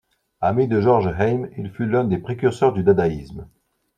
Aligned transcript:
Ami 0.39 0.67
de 0.67 0.81
Georg 0.81 1.13
Heym, 1.19 1.47
il 1.59 1.69
fut 1.69 1.85
l'un 1.85 2.03
des 2.05 2.17
précurseurs 2.17 2.73
du 2.73 2.81
dadaïsme. 2.81 3.47